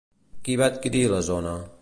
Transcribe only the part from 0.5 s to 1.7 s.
va adquirir la zona?